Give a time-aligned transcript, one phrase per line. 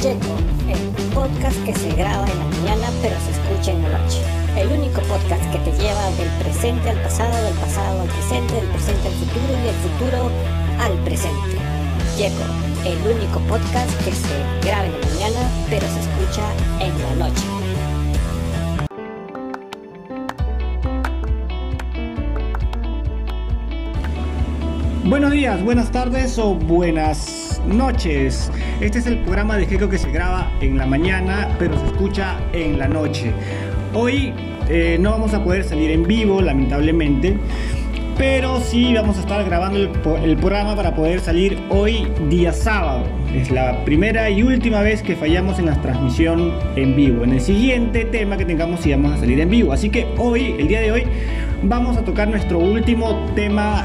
[0.00, 0.34] Checo,
[0.68, 4.18] el podcast que se graba en la mañana pero se escucha en la noche.
[4.56, 8.66] El único podcast que te lleva del presente al pasado, del pasado al presente, del
[8.66, 10.30] presente al futuro y del futuro
[10.80, 11.58] al presente.
[12.16, 12.42] Checo,
[12.84, 16.42] el único podcast que se graba en la mañana pero se escucha
[16.80, 17.44] en la noche.
[25.04, 28.50] Buenos días, buenas tardes o buenas noches.
[28.80, 32.36] Este es el programa de Gecko que se graba en la mañana, pero se escucha
[32.52, 33.32] en la noche.
[33.94, 34.32] Hoy
[34.68, 37.36] eh, no vamos a poder salir en vivo, lamentablemente,
[38.18, 43.04] pero sí vamos a estar grabando el, programa para poder salir hoy día sábado.
[43.34, 47.24] Es la primera y última vez que fallamos en la transmisión en vivo.
[47.24, 49.72] En el siguiente tema que tengamos sí vamos a salir en vivo.
[49.72, 51.04] Así que hoy, el día de hoy,
[51.62, 53.84] vamos a tocar nuestro último tema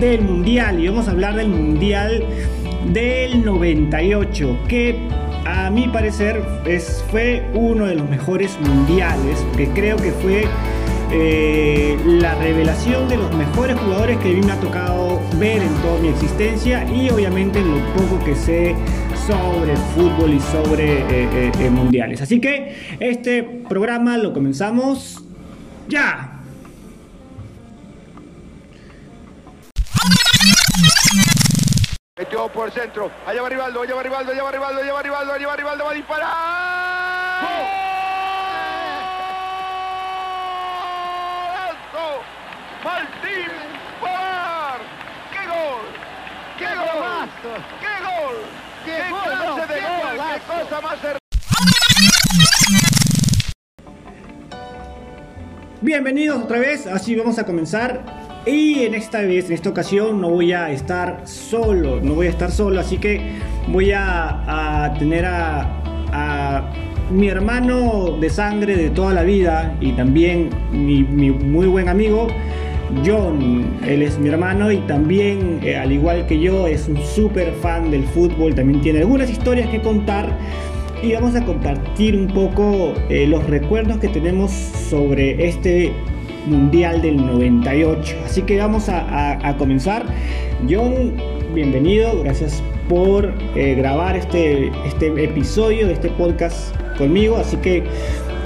[0.00, 2.24] del mundial y vamos a hablar del mundial
[2.92, 4.96] del 98 que
[5.44, 10.44] a mi parecer es, fue uno de los mejores mundiales que creo que fue
[11.12, 15.72] eh, la revelación de los mejores jugadores que a mí me ha tocado ver en
[15.82, 18.74] toda mi existencia y obviamente en lo poco que sé
[19.26, 22.22] sobre fútbol y sobre eh, eh, mundiales.
[22.22, 25.22] Así que este programa lo comenzamos
[25.88, 26.35] ya
[32.18, 33.10] Metió por el centro.
[33.26, 35.84] Allá va Rivaldo, allá va Rivaldo, allá va Rivaldo, allá va Rivaldo, allá va Rivaldo,
[35.84, 36.30] va a disparar.
[41.92, 42.22] ¡Golazo!
[42.82, 43.52] Martín
[44.00, 44.80] Pavar.
[45.30, 45.84] ¡Qué gol!
[46.56, 47.28] ¡Qué gol!
[47.82, 48.36] ¡Qué gol!
[48.86, 50.16] ¡Qué, clase de gol!
[50.16, 51.20] ¡Qué cosa más hermosa!
[55.82, 58.25] Bienvenidos otra vez, así vamos a comenzar.
[58.46, 62.30] Y en esta vez, en esta ocasión, no voy a estar solo, no voy a
[62.30, 63.20] estar solo, así que
[63.66, 66.70] voy a, tener a,
[67.10, 72.28] mi hermano de sangre de toda la vida y también mi, mi muy buen amigo,
[73.04, 73.78] John.
[73.84, 77.90] Él es mi hermano y también, eh, al igual que yo, es un súper fan
[77.90, 80.30] del fútbol, también tiene algunas historias que contar
[81.02, 85.92] y vamos a compartir un poco eh, los recuerdos que tenemos sobre este
[86.46, 88.16] Mundial del 98.
[88.24, 90.04] Así que vamos a, a- a comenzar.
[90.68, 91.14] John,
[91.54, 97.36] bienvenido, gracias por eh, grabar este, este episodio de este podcast conmigo.
[97.36, 97.82] Así que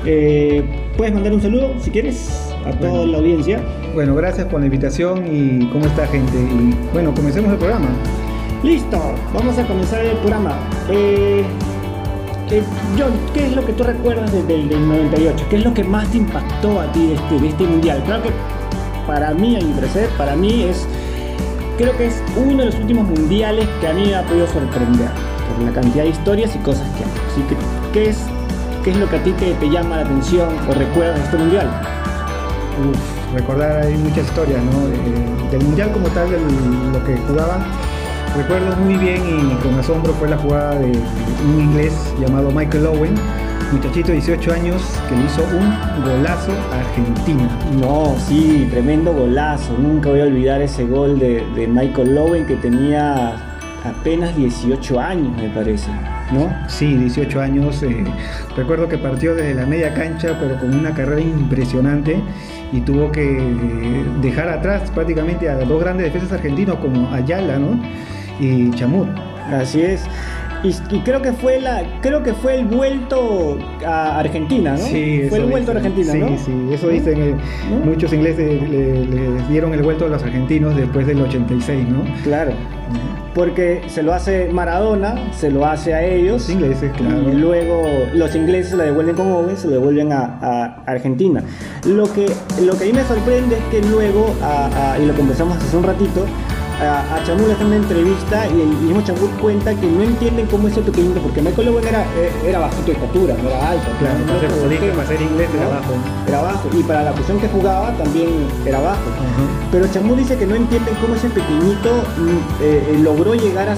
[0.07, 0.63] eh,
[0.97, 3.07] puedes mandar un saludo si quieres a toda Bueno.
[3.13, 3.61] la audiencia.
[3.95, 6.33] Bueno, gracias por la invitación y cómo está gente.
[6.39, 7.89] Y bueno, comencemos el programa.
[8.63, 8.99] Listo,
[9.35, 10.59] vamos a comenzar el programa.
[10.91, 11.43] Eh,
[12.99, 15.47] John, ¿qué es lo que tú recuerdas de- del, del 98?
[15.49, 18.03] ¿Qué es lo que más te impactó a ti de este, de este mundial?
[18.05, 18.31] Creo que
[19.07, 20.87] para mí, a mi parecer, para mí es.
[21.79, 25.09] Creo que es uno de los últimos mundiales que a mí me ha podido sorprender
[25.57, 27.11] por la cantidad de historias y cosas que hay.
[27.31, 27.57] Así que,
[27.93, 28.19] ¿qué es,
[28.85, 31.37] qué es lo que a ti te, te llama la atención o recuerdas de este
[31.39, 31.71] mundial?
[33.35, 34.89] Recordar hay muchas historias, ¿no?
[34.89, 37.61] Eh, del mundial como tal, del- lo que jugaban.
[38.37, 43.15] Recuerdo muy bien y con asombro fue la jugada de un inglés llamado Michael Owen,
[43.73, 47.49] muchachito de 18 años que le hizo un golazo a Argentina.
[47.81, 49.77] No, sí, tremendo golazo.
[49.79, 53.35] Nunca voy a olvidar ese gol de, de Michael Lowen que tenía
[53.85, 55.91] apenas 18 años, me parece,
[56.33, 56.55] ¿no?
[56.69, 57.83] Sí, 18 años.
[57.83, 58.05] eh,
[58.57, 62.21] recuerdo que partió desde la media cancha, pero con una carrera impresionante
[62.73, 67.81] y tuvo que eh, dejar atrás prácticamente a dos grandes defensas argentinos como Ayala, ¿no?
[68.41, 69.09] Y Chamut.
[69.53, 70.03] Así es.
[70.63, 73.57] Y, y creo que fue la, creo que fue el vuelto
[73.87, 74.79] a Argentina, ¿no?
[74.79, 75.77] Sí, fue el vuelto a.
[75.77, 76.37] Argentina, sí, ¿no?
[76.39, 77.19] Sí, eso dicen.
[77.23, 77.35] eh,
[77.71, 77.77] ¿No?
[77.87, 82.03] Muchos ingleses le, le dieron el vuelto a los argentinos después del 86, ¿no?
[82.25, 82.53] Claro.
[83.35, 86.43] Porque se lo hace Maradona, se lo hace a ellos.
[86.43, 87.31] Los ingleses, claro.
[87.33, 91.43] Y luego los ingleses la devuelven con Owen, se lo devuelven a, a Argentina.
[91.87, 92.27] Lo que,
[92.61, 95.77] lo que a mí me sorprende es que luego, a- a- y lo conversamos hace
[95.77, 96.27] un ratito,
[96.81, 100.47] a, a Chamul le hacen una entrevista y el mismo Chamul cuenta que no entienden
[100.47, 103.87] cómo ese pequeñito, porque Michael Owen era, eh, era bajito de estatura, no era alto.
[103.99, 105.71] Claro, ser No qué, para ser inglés era ¿no?
[105.71, 105.93] bajo.
[106.27, 106.69] Era bajo.
[106.73, 109.03] Y para la posición que jugaba también era bajo.
[109.71, 113.69] Pero Chamú dice que no entienden cómo ese pequeñito mm, eh, eh, logró llegar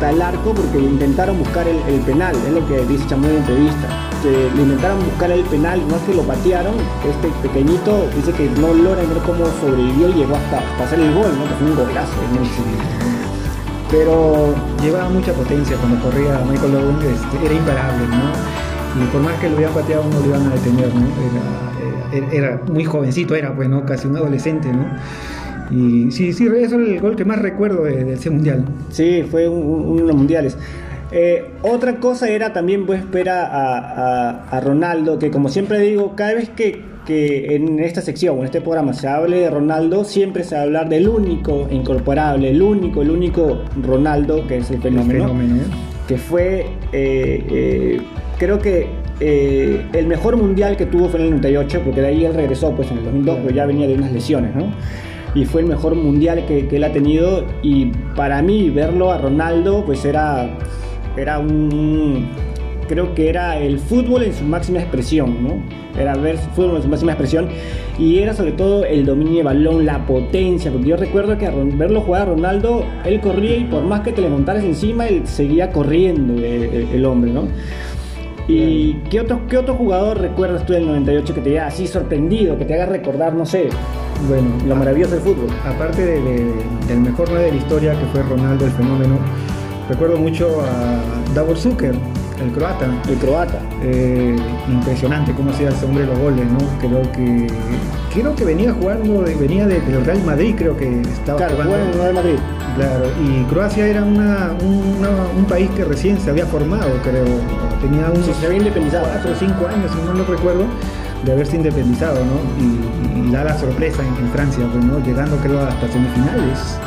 [0.00, 3.26] hasta el arco porque le intentaron buscar el, el penal, es lo que dice Chamú
[3.28, 3.86] en entrevista.
[4.24, 6.74] Le intentaron buscar el penal, no es que lo patearon,
[7.06, 11.12] este pequeñito dice que no logra ver cómo sobrevivió y llegó hasta, hasta hacer el
[11.12, 11.44] gol, ¿no?
[11.44, 12.12] que fue un golazo.
[12.32, 12.40] ¿no?
[13.90, 19.02] Pero Llevaba mucha potencia cuando corría Michael Owen, este, era imparable, ¿no?
[19.02, 21.06] Y por más que lo hubieran pateado, no lo iban a detener, ¿no?
[22.10, 23.84] Era, era- era muy jovencito, era pues, ¿no?
[23.84, 24.86] Casi un adolescente, ¿no?
[25.70, 28.64] Y sí, sí, eso es el gol que más recuerdo de, de ese mundial.
[28.90, 30.58] Sí, fue un- un- uno de los mundiales.
[31.12, 36.14] Eh, otra cosa era también pues ver a, a- a Ronaldo, que como siempre digo,
[36.14, 40.44] cada vez que, que en esta sección, en este programa se hable de Ronaldo, siempre
[40.44, 44.76] se va a hablar del único incorporable, el único, el único Ronaldo, que es el
[44.76, 45.66] El fenómeno, fenómeno, ¿eh?
[46.06, 48.00] que fue, eh, eh,
[48.38, 48.86] creo que
[49.18, 52.70] eh, el mejor mundial que tuvo fue en el 98, porque de ahí él regresó
[52.74, 54.72] pues en el 2002, pero ya venía de unas lesiones, ¿no?
[55.34, 57.86] Y fue el mejor mundial que, que él ha tenido y
[58.16, 60.50] para mí verlo a Ronaldo pues era,
[61.16, 62.26] era un...
[62.88, 65.62] Creo que era el fútbol en su máxima expresión, ¿no?
[65.96, 67.46] Era ver fútbol en su máxima expresión
[67.96, 72.00] y era sobre todo el dominio de balón, la potencia, porque yo recuerdo que verlo
[72.00, 75.70] jugar a Ronaldo, él corría y por más que te le montaras encima, él seguía
[75.70, 77.44] corriendo el, el- el hombre, ¿no?
[78.48, 82.58] ¿Y qué otro, qué otro jugador recuerdas tú del 98 que te haya así sorprendido,
[82.58, 83.68] que te haga recordar, no sé,
[84.28, 85.48] Bueno, lo maravilloso del fútbol?
[85.66, 86.54] aparte de- de-
[86.88, 89.18] del mejor 9 de la historia que fue Ronaldo el fenómeno,
[89.88, 91.94] recuerdo mucho a Davor Zucker,
[92.42, 92.86] el croata.
[93.08, 93.60] El croata.
[93.82, 94.36] Eh,
[94.68, 96.58] impresionante cómo hacía ese hombre los goles, ¿no?
[96.80, 97.46] Creo que
[98.12, 101.76] creo que venía jugando, venía de- del Real Madrid, creo que estaba Claro, jugando.
[101.76, 102.36] en el Real Madrid.
[102.76, 107.24] Claro, y Croacia era una, una- un país que recién se había formado, creo.
[107.80, 109.06] Tenía unos Sí, se había independizado.
[109.06, 110.64] 4 o 5 años, si no lo recuerdo,
[111.24, 113.24] de haberse independizado, ¿no?
[113.24, 114.98] Y, y da la sorpresa en, en Francia, pues, ¿no?
[115.00, 116.78] Llegando, creo, hasta semifinales.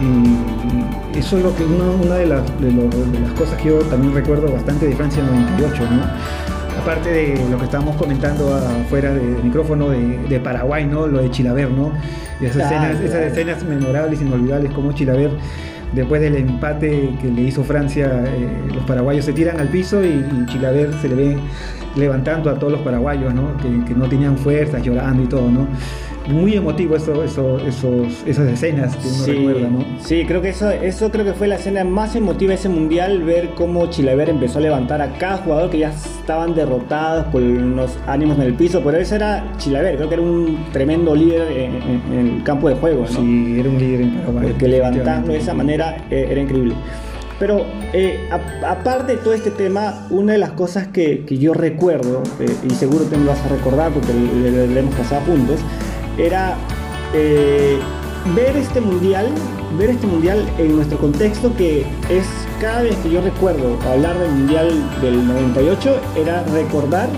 [0.00, 3.68] Y eso es lo que uno- una de las, de lo- de las cosas que
[3.68, 6.02] yo también recuerdo bastante de Francia 98, ¿no?
[6.80, 11.06] Aparte de lo que estábamos comentando afuera de, de micrófono de, de Paraguay, ¿no?
[11.06, 11.92] Lo de Chilaver, ¿no?
[12.40, 13.26] Y esas, Claro, escenas, esas claro.
[13.26, 15.30] escenas memorables, inolvidables, como Chilaver,
[15.92, 20.08] después del empate que le hizo Francia, eh, los paraguayos se tiran al piso y,
[20.08, 20.46] y
[21.00, 21.36] se le ve
[21.96, 23.56] levantando a todos los paraguayos, ¿no?
[23.58, 25.66] Que, que no tenían fuerzas, llorando y todo, ¿no?
[26.28, 29.84] Muy emotivo eso, eso, esos, esas escenas que uno recuerda, ¿no?
[30.04, 33.24] sí, creo que eso, eso creo que fue la escena más emotiva de ese mundial,
[33.24, 37.98] ver cómo Chilaver empezó a levantar a cada jugador que ya estaban derrotados por los
[38.06, 41.74] ánimos en el piso, pero ese era Chilaver, creo que era un tremendo líder en,
[41.74, 43.08] en- en el campo de juego, ¿no?
[43.08, 44.46] Sí, era un líder en Paraguay.
[44.48, 46.74] porque levantarlo de esa manera eh, era increíble.
[47.40, 48.28] Pero eh,
[48.64, 52.70] aparte de todo este tema, una de las cosas que, que yo recuerdo, eh, y
[52.70, 55.58] seguro te me vas a recordar porque le, le- le hemos pasado puntos,
[56.18, 56.56] era
[57.14, 57.78] eh,
[58.34, 59.26] ver este mundial,
[59.78, 62.26] ver este mundial en nuestro contexto que es
[62.60, 64.70] cada vez que yo recuerdo hablar del mundial
[65.00, 67.08] del 98, era recordar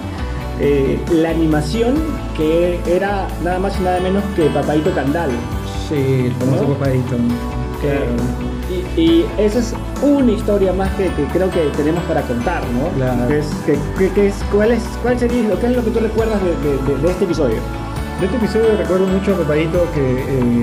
[0.61, 1.95] eh, la animación
[2.37, 5.31] que era nada más y nada menos que Papaito Candal.
[5.89, 6.75] Sí, el famoso ¿No?
[6.75, 7.17] papadito.
[7.81, 8.07] Claro.
[8.97, 12.89] Y, y esa es una historia más que, que creo que tenemos para contar, ¿no?
[12.97, 13.29] Claro.
[13.29, 13.47] Que es,
[14.15, 17.11] que, es- ¿cuál, es, ¿Cuál sería lo, qué es lo que tú recuerdas de- de
[17.11, 17.57] este episodio?
[18.21, 20.63] De este episodio recuerdo mucho a Pepadito que, eh,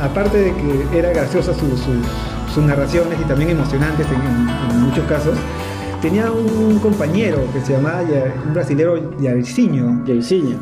[0.00, 5.38] aparte de que era graciosa su- sus- narraciones y también emocionantes en, muchos casos,
[6.02, 8.02] tenía un compañero que se llamaba,
[8.44, 10.58] un brasilero Jairzinho, Jairzinho.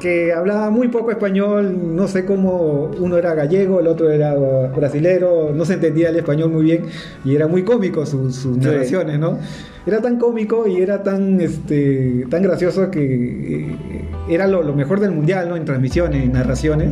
[0.00, 4.34] Que hablaba muy poco español, no sé cómo uno era gallego, el otro era
[4.76, 6.84] brasilero, no se entendía el español muy bien
[7.24, 9.38] y era muy cómico su- sus narraciones, ¿no?
[9.86, 15.00] Era tan cómico y era tan, este, tan gracioso que eh, era lo, lo mejor
[15.00, 15.56] del mundial, ¿no?
[15.56, 16.90] En transmisiones, en narraciones.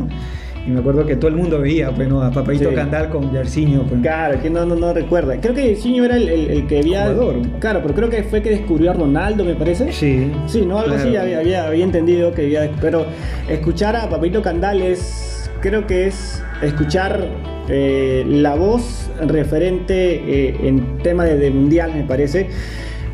[0.65, 2.21] Y me acuerdo que todo el mundo veía, pues, ¿no?
[2.21, 2.75] A Papadito Sí.
[2.75, 4.01] Candal con Jairzinho, pues.
[4.01, 5.35] Claro, que no, no, no recuerda.
[5.41, 7.01] Creo que Jairzinho era el, el- el que había.
[7.07, 7.35] Jugador.
[7.59, 9.91] Claro, pero creo que fue que descubrió a Ronaldo, me parece.
[9.91, 10.31] Sí.
[10.47, 10.79] Sí, ¿no?
[10.79, 12.71] Algo así había, había, había entendido que había.
[12.79, 13.05] Pero
[13.49, 15.49] escuchar a Papito Candal es.
[15.61, 17.25] Creo que es escuchar
[17.69, 20.15] eh, la voz referente
[20.49, 22.49] eh, en tema de, de mundial, me parece.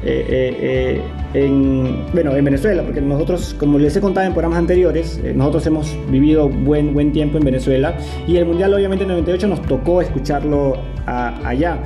[0.04, 1.02] Eh, eh,
[1.34, 5.66] eh, en, bueno, en Venezuela, porque nosotros, como les he contado en programas anteriores, nosotros
[5.68, 7.96] hemos vivido buen, buen tiempo en Venezuela
[8.28, 11.80] y el Mundial obviamente en el 98 nos tocó escucharlo allá.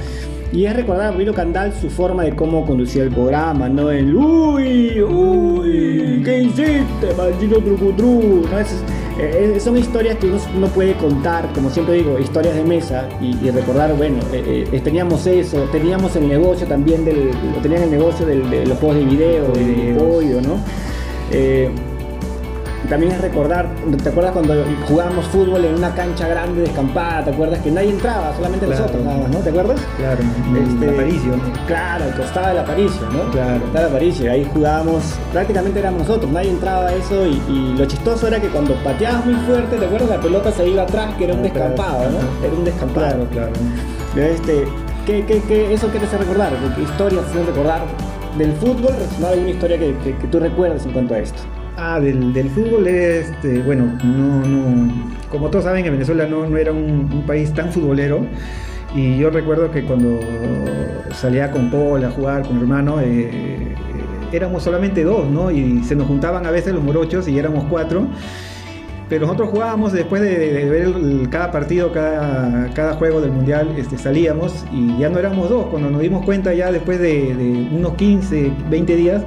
[0.52, 3.90] Y es recordar a Candal su forma de cómo conducía el programa, ¿no?
[3.90, 8.46] El uy, uy, ¿qué hiciste, maldito trucutru?
[8.52, 8.60] ¿no?
[8.60, 8.84] Es-
[9.20, 13.38] eh, son historias que uno, uno puede contar, como siempre digo, historias de mesa y,
[13.46, 18.26] y recordar, bueno, eh, eh, teníamos eso, teníamos el negocio también del, tenían el negocio
[18.26, 20.04] del- de los juegos de video, de Videos.
[20.04, 20.58] pollo, ¿no?
[22.90, 23.68] También es recordar,
[24.02, 24.54] ¿te acuerdas cuando
[24.88, 27.24] jugábamos fútbol en una cancha grande descampada?
[27.26, 28.82] ¿Te acuerdas que nadie entraba, solamente Claro.
[28.82, 29.40] nosotros nada más, ¿no?
[29.40, 29.82] ¿Te acuerdas?
[29.98, 30.20] Claro,
[30.64, 31.66] Este, el Aparicio, ¿no?
[31.68, 33.32] Claro, al costado del Aparicio, ¿no?
[33.32, 33.60] Claro.
[33.62, 37.86] Costado del Aparicio, ahí jugábamos, prácticamente éramos nosotros, nadie entraba a eso y, y lo
[37.86, 40.10] chistoso era que cuando pateabas muy fuerte, ¿te acuerdas?
[40.10, 42.18] La pelota se iba atrás, que era un Atrás, descampado, ¿no?
[42.18, 42.28] ajá.
[42.46, 43.08] Era un descampado.
[43.08, 43.52] Claro, claro.
[44.16, 44.66] Este,
[45.06, 46.52] ¿qué, qué, qué, ¿Eso qué te hace recordar?
[46.52, 47.82] ¿Qué, qué historias te hace recordar
[48.38, 48.94] del fútbol?
[49.20, 51.42] ¿No alguna historia que, que- que tú recuerdes en cuanto a esto?
[51.76, 54.94] Ah, del, fútbol, este, bueno, no, no,
[55.30, 58.28] como todos saben, en Venezuela no, era un, país tan futbolero
[58.96, 60.20] Y yo recuerdo que cuando
[61.16, 63.76] salía con Paul a jugar con mi hermano, eh,
[64.32, 65.50] éramos solamente dos, ¿no?
[65.50, 68.08] Y se nos juntaban a veces los morochos y éramos cuatro.
[69.10, 74.64] Pero nosotros jugábamos después de, ver cada partido, cada, cada juego del mundial, este, salíamos
[74.72, 75.68] y ya no éramos dos.
[75.68, 79.24] Cuando nos dimos cuenta, ya después de, de unos 15, 20 días,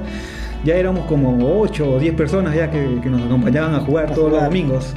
[0.67, 4.13] ya éramos como 8 o 10 personas ya que, que nos acompañaban a jugar A
[4.13, 4.43] todos jugar.
[4.43, 4.93] los domingos.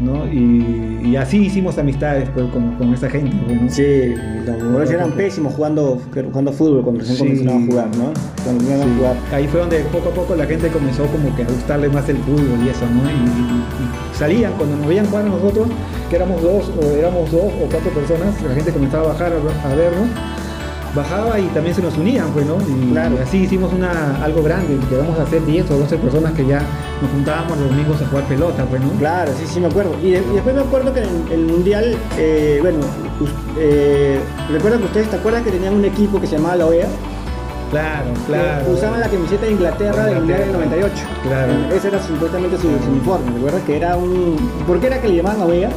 [0.00, 0.28] ¿no?
[0.32, 3.36] Y, y así hicimos amistades pues, con, con esa gente.
[3.46, 3.68] pues, ¿no?
[3.68, 4.14] Sí,
[4.46, 7.24] los morochos eran pésimos jugando, jugando fútbol cuando recién Sí.
[7.44, 8.12] comenzaron a jugar, ¿no?
[8.44, 9.16] Cuando comenzaron a jugar.
[9.32, 12.18] Ahí fue donde poco a poco la gente comenzó como que a gustarle más el
[12.18, 13.10] fútbol y eso, ¿no?
[13.10, 15.66] Y, y- y salían, cuando nos veían jugar nosotros,
[16.08, 19.68] que éramos dos o éramos dos o cuatro personas, la gente comenzaba a bajar a,
[19.68, 20.08] a vernos,
[20.94, 22.56] bajaba y también se nos unían, pues, ¿no?
[22.60, 23.16] Y Claro.
[23.22, 26.60] así hicimos una, algo grande, llegamos a ser 10 o 12 personas que ya
[27.02, 28.90] nos juntábamos los domingos a jugar pelota, pues, ¿no?
[28.98, 29.92] Claro, sí, sí me acuerdo.
[30.02, 32.78] Y, de- y después me acuerdo que en el Mundial, eh, bueno,
[33.58, 34.18] eh,
[34.50, 36.88] recuerdo que ustedes, ¿te acuerdan que tenían un equipo que se llamaba la OEA?
[37.70, 38.64] Claro, claro.
[38.72, 40.94] Usaban la camiseta de Inglaterra del Mundial del 98.
[41.22, 41.52] Claro.
[41.74, 43.60] Ese era supuestamente su, su uniforme, ¿recuerdas?
[43.66, 44.36] Que era un...
[44.66, 45.68] ¿Por qué era que le llamaban OEA?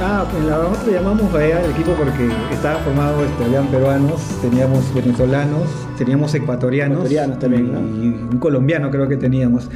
[0.00, 4.20] Ah, en la nosotros le llamamos allá el equipo porque estaba formado, este, habían peruanos,
[4.40, 5.62] teníamos venezolanos,
[5.96, 7.80] teníamos ecuatorianos, Ecuatorianos también, y, ¿no?
[7.80, 9.68] y un colombiano creo que teníamos.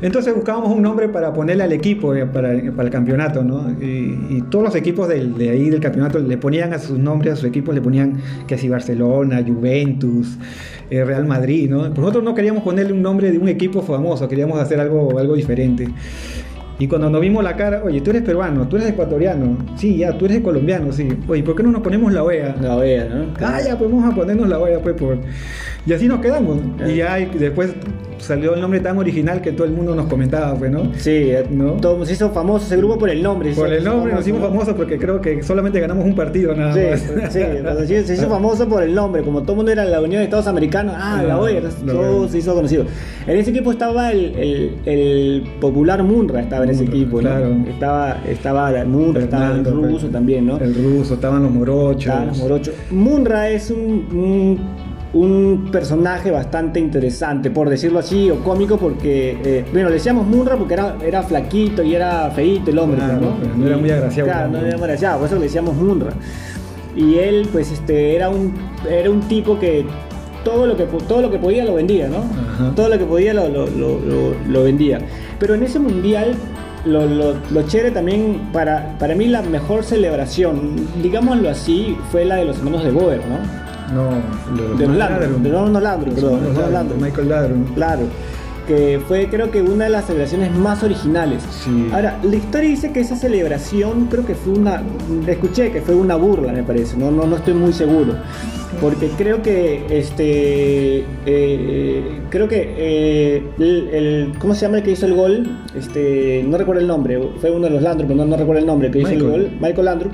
[0.00, 3.70] Entonces buscábamos un nombre para ponerle al equipo eh, para, para el campeonato, ¿no?
[3.80, 7.34] Y, y todos los equipos del- de ahí del campeonato le ponían a sus nombres,
[7.34, 8.16] a sus equipos le ponían
[8.48, 10.38] que así Barcelona, Juventus,
[10.90, 11.88] eh, Real Madrid, ¿no?
[11.88, 15.86] Nosotros no queríamos ponerle un nombre de un equipo famoso, queríamos hacer algo, algo diferente.
[16.78, 20.16] Y cuando nos vimos la cara, oye, tú eres peruano, tú eres ecuatoriano, sí, ya,
[20.16, 21.08] tú eres colombiano, sí.
[21.28, 22.56] Oye, ¿por qué no nos ponemos la OEA?
[22.60, 23.26] La OEA, ¿no?
[23.40, 25.18] Ah, ya, pues vamos a ponernos la OEA, pues, por...
[25.86, 26.60] Y así nos quedamos.
[26.86, 27.74] Y ya y después
[28.22, 30.92] salió el nombre tan original que todo el mundo nos comentaba, pues, ¿no?
[30.96, 31.72] Sí, eh, ¿No?
[31.72, 33.52] todo se hizo famoso ese grupo por el nombre.
[33.52, 37.00] Por el nombre nos hicimos famosos porque creo que solamente ganamos un partido nada más.
[37.32, 37.40] sí,
[37.86, 40.24] sí, se hizo famoso por el nombre, como todo el mundo era la Unión de
[40.24, 42.84] Estados Americanos, ah, la OEA, todo se hizo conocido.
[43.26, 47.28] En ese equipo estaba el, el, el popular Munra, estaba en ese Munra, equipo, ¿no?
[47.28, 47.56] claro.
[47.68, 50.58] Estaba, estaba Munra, estaba el ruso pues, también, ¿no?
[50.58, 52.06] El ruso, estaban los morochos.
[52.06, 52.74] Estaban los morochos.
[52.90, 53.80] Munra es un,
[54.12, 54.60] un,
[55.14, 60.56] un personaje bastante interesante, por decirlo así, o cómico, porque, eh, bueno, le decíamos Munra
[60.56, 63.36] porque era, era flaquito y era feíto el hombre, ¿no?
[63.40, 64.30] pero no era muy agraciado.
[64.30, 66.12] Claro, no era muy agraciado, por eso le decíamos Munra.
[66.96, 68.54] Y él, pues, este, era un,
[68.90, 69.84] era un tipo que
[70.44, 72.18] todo lo que, todo lo que podía lo vendía, ¿no?
[72.18, 72.72] Ajá.
[72.74, 74.98] Todo lo que podía lo, lo, lo, lo- lo vendía.
[75.38, 76.34] Pero en ese mundial,
[76.84, 82.36] lo, lo, lo chévere también, para, para mí la mejor celebración, digámoslo así, fue la
[82.36, 83.61] de los hermanos de Boer, ¿no?
[83.94, 84.10] No,
[84.56, 85.42] los De los Landrum.
[85.42, 87.00] De los Landrum, perdón, los Landrum, Landrum.
[87.02, 87.64] Michael Landrum.
[87.74, 88.02] Claro,
[88.66, 91.42] que fue creo que una de las celebraciones más originales.
[91.64, 91.88] Sí.
[91.92, 94.82] Ahora, la historia dice que esa celebración creo que fue una,
[95.26, 98.14] escuché que fue una burla, me parece, no, no, no estoy muy seguro.
[98.80, 104.92] Porque creo que, este, eh, creo que eh, el, el- ¿cómo se llama el que
[104.92, 105.46] hizo el gol?
[105.76, 108.66] Este, no recuerdo el nombre, fue uno de los Landrum, pero no, no recuerdo el
[108.66, 109.30] nombre, el que hizo el Michael.
[109.42, 110.12] gol, Michael Landrum.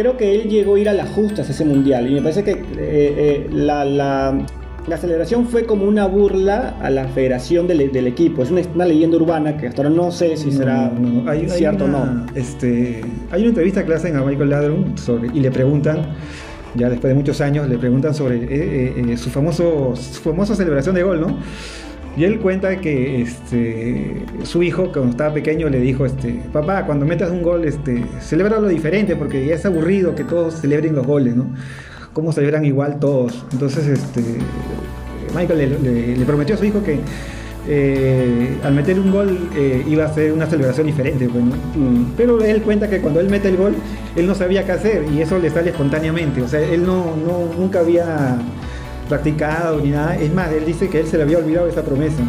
[0.00, 2.42] Creo que él llegó a ir a las justas a ese mundial y me parece
[2.42, 4.46] que eh, eh, la, la-
[4.88, 8.42] la celebración fue como una burla a la federación del, del equipo.
[8.42, 11.40] Es una, una leyenda urbana que hasta ahora no sé si será No, no, hay-
[11.40, 12.26] hay cierto una- o no.
[12.34, 15.98] Este, hay una entrevista que le hacen a Michael Ladrum sobre, y le preguntan,
[16.76, 20.94] ya después de muchos años, le preguntan sobre eh, eh, su, famoso, su famosa celebración
[20.94, 21.36] de gol, ¿no?
[22.16, 27.06] Y él cuenta que este, su hijo, cuando estaba pequeño, le dijo, este, papá, cuando
[27.06, 31.36] metas un gol, este, celébralo diferente, porque ya es aburrido que todos celebren los goles,
[31.36, 31.46] ¿no?
[32.12, 33.44] ¿Cómo celebran igual todos?
[33.52, 34.22] Entonces, este,
[35.34, 36.98] Michael le, le- le prometió a su hijo que
[37.68, 41.54] eh, al meter un gol eh, iba a ser una celebración diferente, pues, ¿no?
[41.54, 42.12] Mm.
[42.16, 43.74] Pero él cuenta que cuando él mete el gol,
[44.16, 46.42] él no sabía qué hacer y eso le sale espontáneamente.
[46.42, 48.38] O sea, él no, no- nunca había
[49.10, 50.16] practicado ni nada.
[50.16, 52.22] Es más, él dice que él se le había olvidado esa promesa.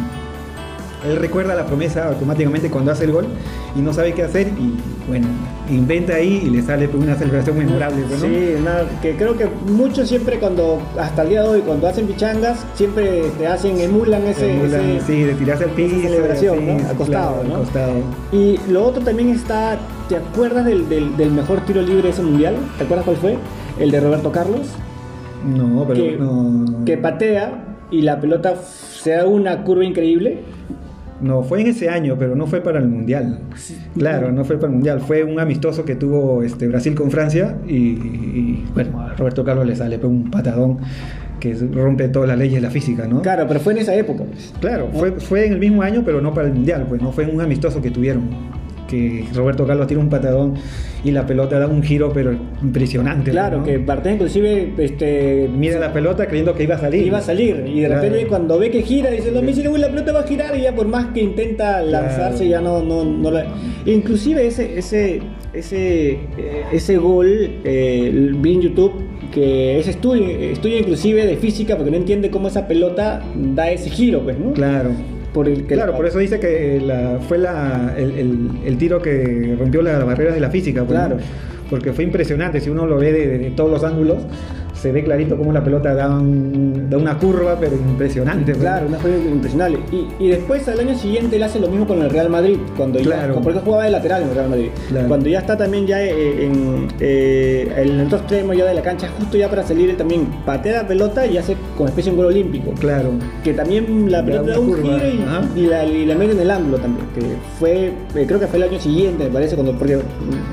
[1.08, 3.26] Él recuerda la promesa automáticamente cuando hace el gol
[3.74, 4.76] y no sabe qué hacer y
[5.08, 5.26] bueno,
[5.68, 8.04] inventa ahí y le sale pues, una celebración memorable.
[8.06, 8.26] pues, ¿no?
[8.26, 12.06] Sí, nada, que creo que muchos siempre cuando, hasta el día de hoy, cuando hacen
[12.06, 16.02] pichangas, siempre te hacen, emulan ese, Emulan, ese- sí, de tirarse al piso.
[16.02, 16.90] celebración, así, ¿no?
[16.90, 17.54] Acostado, claro, ¿no?
[17.56, 17.92] acostado.
[18.30, 22.22] Y lo otro también está, ¿te acuerdas del, del- del mejor tiro libre de ese
[22.22, 22.54] mundial?
[22.78, 23.38] ¿Te acuerdas cuál fue?
[23.80, 24.68] El de Roberto Carlos,
[25.44, 26.84] No, pero que, no.
[26.84, 30.40] que patea y la pelota se da una curva increíble.
[31.20, 33.38] No, fue en ese año, pero no fue para el Mundial.
[33.96, 35.00] Claro, no fue para el Mundial.
[35.00, 39.64] Fue un amistoso que tuvo este, Brasil con Francia y, y, bueno, a Roberto Carlos
[39.64, 40.78] le sale pues, un patadón
[41.38, 43.22] que rompe todas las leyes de la física, ¿no?
[43.22, 44.24] Claro, pero fue en esa época.
[44.24, 44.52] pues.
[44.60, 47.26] Claro, fue, fue en el mismo año, pero no para el Mundial, pues no fue
[47.26, 48.28] un amistoso que tuvieron.
[48.88, 50.54] que Roberto Carlos tira un patadón
[51.04, 52.32] y la pelota da un giro, pero
[52.62, 53.30] impresionante.
[53.32, 53.64] Claro, ¿no?
[53.64, 57.06] que Bartés inclusive este, mira la pelota creyendo que iba a salir.
[57.06, 58.02] Iba a salir y de Claro.
[58.02, 60.56] repente cuando ve que gira dice, no me dice, "Uy, la pelota va a girar
[60.56, 63.46] y ya por más que intenta lanzarse ya no, no, no la...
[63.84, 65.20] Inclusive ese, ese,
[65.52, 66.18] ese, eh,
[66.72, 67.26] ese gol
[67.64, 68.92] eh, vi en YouTube
[69.32, 73.88] que es estudio, estudio inclusive de física porque no entiende cómo esa pelota da ese
[73.90, 74.52] giro, pues, ¿no?
[74.52, 74.90] Claro.
[75.32, 79.00] Por el que Claro, por eso dice que la, fue la, el, el- el tiro
[79.00, 80.84] que rompió las barreras de la física.
[80.84, 81.16] pues, Claro.
[81.72, 84.18] Porque fue impresionante, si uno lo ve de, de todos los ángulos,
[84.74, 88.52] se ve clarito cómo la pelota da, un- da una curva, pero impresionante.
[88.52, 89.78] Claro, una jugada impresionante.
[89.90, 92.98] Y, y después al año siguiente él hace lo mismo con el Real Madrid, cuando
[92.98, 93.36] Claro.
[93.36, 94.68] ya, porque jugaba de lateral en el Real Madrid.
[94.88, 95.08] Claro.
[95.08, 98.82] Cuando ya está también ya eh, en, eh, en el otro extremo ya de la
[98.82, 102.18] cancha, justo ya para salir, él también patea la pelota y hace como especie de
[102.18, 102.72] un gol olímpico.
[102.80, 103.10] Claro.
[103.44, 105.22] Que también la pelota da un curva, giro
[105.56, 107.06] y, la, y la mete en el ángulo también.
[107.14, 107.20] Que
[107.58, 107.86] fue,
[108.16, 109.98] eh, creo que fue el año siguiente, me parece, cuando porque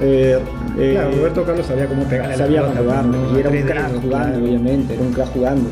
[0.04, 0.38] eh,
[0.78, 3.36] eh, Claro, Roberto Carlos sabía cómo la sabía pelota, jugar ¿no?
[3.38, 4.38] y era un crack jugando, claro.
[4.44, 5.70] obviamente, era un crack jugando.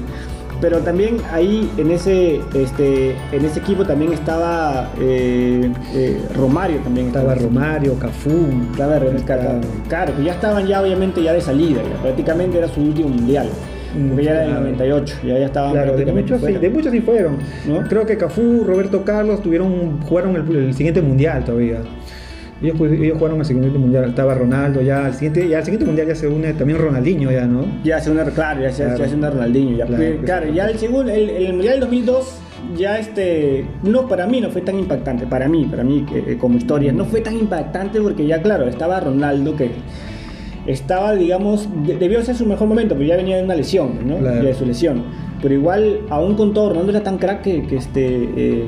[0.59, 7.07] Pero también ahí en ese, este, en ese equipo también estaba eh, eh, Romario también
[7.07, 8.47] Estaba Romario, Cafú.
[8.71, 8.99] Estaba
[9.87, 10.15] Claro.
[10.15, 13.49] Que ya estaban ya obviamente ya de salida, ya prácticamente era su último mundial.
[13.95, 14.63] Mm, Porque ya era en el claro.
[14.67, 17.37] 98, ya, ya estaban Claro, de muchos, sí, de muchos sí fueron.
[17.67, 17.81] ¿No?
[17.87, 21.81] Creo que Cafú, Roberto Carlos tuvieron, jugaron el, el siguiente mundial todavía.
[22.61, 24.05] Ellos, pues, ellos jugaron el siguiente mundial.
[24.05, 25.05] Estaba Ronaldo ya.
[25.05, 27.65] Al siguiente, ya al siguiente mundial ya se une también Ronaldinho ya, ¿no?
[27.83, 28.97] Ya hace una, claro, ya se Claro.
[28.99, 29.77] ya hace una Ronaldinho.
[29.77, 30.53] Ya, Claro, sí.
[30.55, 32.39] ya el segundo, el, el Mundial del 2002,
[32.75, 36.37] ya este, no, para mí no fue tan impactante, para mí, para mí eh, eh,
[36.39, 39.69] como historia, no fue tan impactante porque ya, claro, estaba Ronaldo que
[40.65, 44.17] estaba, digamos, de- debió ser su mejor momento, pero ya venía de una lesión, ¿no?
[44.17, 44.41] Claro.
[44.41, 45.03] Ya de su lesión.
[45.41, 48.65] Pero igual, aún con todo, Ronaldo era tan crack que, que, este, eh,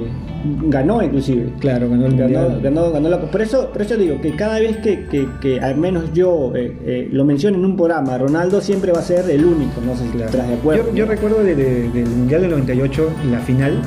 [0.67, 1.51] ganó inclusive.
[1.60, 4.77] Claro, ganó el Ganó, ganó, ganó la por eso, por eso digo que cada vez
[4.77, 8.91] que, que- que al menos yo eh, eh, lo menciono en un programa, Ronaldo siempre
[8.91, 10.31] va a ser el único, no sé si Claro.
[10.31, 10.89] estás de acuerdo.
[10.89, 13.81] Yo, yo recuerdo de- de- del Mundial del 98, la final,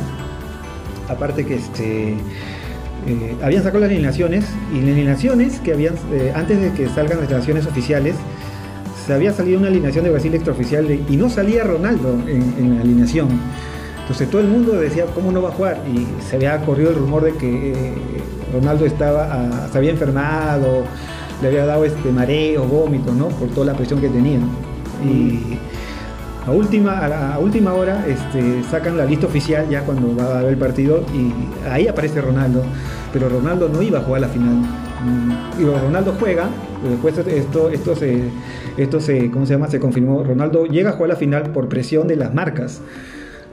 [1.08, 2.10] aparte que este,
[3.06, 5.94] eh, habían sacado las alineaciones, y las alineaciones que habían,
[6.34, 8.14] antes de que salgan las alineaciones oficiales,
[9.06, 12.74] se había salido una alineación de Brasil extraoficial de- y no salía Ronaldo en, en
[12.76, 13.28] la alineación.
[14.02, 15.78] Entonces todo el mundo decía, ¿cómo no va a jugar?
[15.86, 17.94] Y se había corrido el rumor de que eh,
[18.52, 20.84] Ronaldo estaba, ah, se había enfermado,
[21.40, 23.28] le había dado este mareo, vómito, ¿no?
[23.28, 24.40] Por toda la presión que tenía.
[25.04, 25.58] Y
[26.46, 30.38] a última, a la última hora este, sacan la lista oficial ya cuando va a
[30.40, 32.62] haber el partido y ahí aparece Ronaldo,
[33.12, 34.56] pero Ronaldo no iba a jugar la final.
[35.04, 36.48] Mm, Y Ronaldo juega,
[36.88, 38.24] después esto, esto, se,
[38.76, 39.68] esto se, ¿cómo se llama?
[39.68, 40.22] Se confirmó.
[40.24, 42.80] Ronaldo llega a jugar la final por presión de las marcas.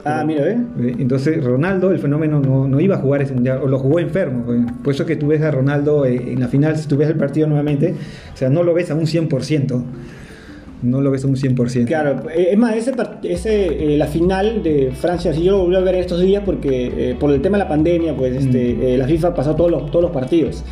[0.04, 0.58] Ah, mira, ¿eh?
[0.98, 4.44] Entonces Ronaldo, el fenómeno, no, no iba a jugar ese mundial, o lo jugó enfermo.
[4.46, 4.60] pues.
[4.82, 7.16] Por eso que tú ves a Ronaldo eh, en la final, si tú ves el
[7.16, 7.94] partido nuevamente,
[8.32, 9.82] o sea, no lo ves a un 100%.
[10.82, 11.84] No lo ves a un 100%.
[11.86, 12.92] Claro, eh, es más, ese,
[13.24, 17.10] ese, eh, la final de Francia, si yo lo volví a ver estos días porque
[17.10, 18.82] eh, por el tema de la pandemia, pues este, Mm.
[18.82, 20.64] eh, la FIFA pasó todos los, todos los partidos.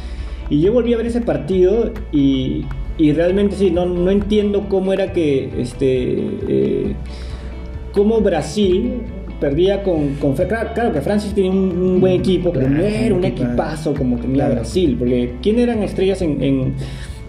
[0.48, 2.64] Y yo volví a ver ese partido y,
[2.96, 6.94] y realmente sí, no, no entiendo cómo era que, este,
[7.92, 9.02] cómo Brasil
[9.40, 13.14] perdía con, con claro, claro que Francia tiene un, un buen equipo, pero no era
[13.14, 13.94] un equipazo.
[13.94, 14.54] como tenía Claro.
[14.56, 16.74] Brasil, porque ¿quién eran estrellas en, en,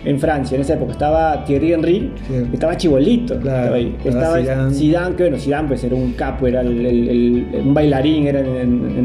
[0.06, 0.92] en Francia en esa época?
[0.94, 2.34] Estaba Thierry Henry, Sí.
[2.54, 3.96] estaba Chibolito, estaba, ahí.
[4.04, 4.74] estaba Zidane.
[4.74, 8.40] Zidane, que bueno, Zidane pues era un capo, era el, el- el- un bailarín, era
[8.40, 8.48] en,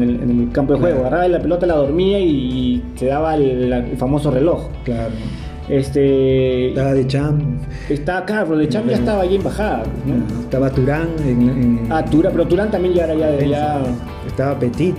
[0.01, 3.97] el, en el campo de juego, agarraba la pelota, la dormía y, se daba el
[3.97, 4.69] famoso reloj.
[4.83, 5.13] Claro.
[5.69, 7.41] Este, Estaba de Champ,
[7.93, 10.39] está acá, pero de Champ ya estaba ahí en bajada, ¿no?
[10.41, 13.81] estaba Turán, en, en- Ah, Tura- pero Turán también ya era ya, ya
[14.27, 14.95] estaba Petit,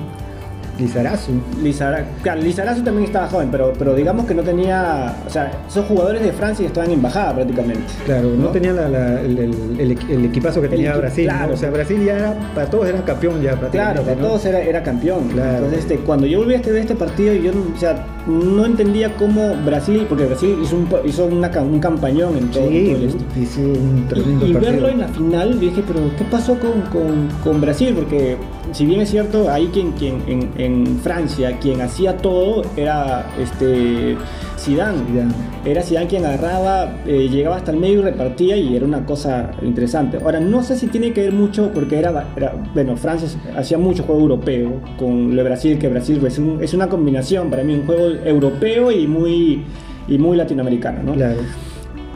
[0.79, 1.33] Lizarazu.
[1.62, 5.87] Lizara- claro, Lizarazu también estaba joven, pero, pero digamos que no tenía, o sea, esos
[5.87, 7.85] jugadores de Francia ya estaban en bajada prácticamente.
[8.05, 11.27] Claro, no, tenía la- la- el, el- el el equipazo que tenía equi- Brasil.
[11.27, 11.33] ¿no?
[11.33, 11.55] claro.
[11.55, 13.79] O sea, Brasil ya era, para todos era campeón ya prácticamente.
[13.79, 14.27] Claro, para ¿no?
[14.27, 15.29] todos era, era campeón.
[15.29, 15.55] Claro.
[15.57, 19.15] Entonces, este, cuando yo volví a este, ver este partido, yo o sea, no entendía
[19.17, 23.05] cómo Brasil, porque Brasil hizo un, hizo una un campañón en todo, en todo Sí,
[23.07, 23.25] esto.
[23.41, 27.29] hizo un tremendo Y, y verlo en la final, dije, pero ¿qué pasó con, con-
[27.43, 27.93] con Brasil?
[27.95, 28.37] Porque
[28.73, 30.65] si bien es cierto, ahí quien, quien en, en
[31.02, 34.16] Francia, quien hacía todo era este
[34.59, 34.98] Zidane.
[35.07, 35.33] Zidane.
[35.64, 39.50] Era Zidane quien agarraba, eh, llegaba hasta el medio y repartía y era una cosa
[39.62, 40.18] interesante.
[40.22, 44.02] Ahora, no sé si tiene que ver mucho porque era, era- bueno, Francia hacía mucho
[44.05, 47.74] juego europeo con lo de Brasil, que Brasil es, un- es una combinación para mí,
[47.74, 49.64] un juego europeo y muy,
[50.09, 51.14] y muy latinoamericano, ¿no?
[51.14, 51.40] Claro.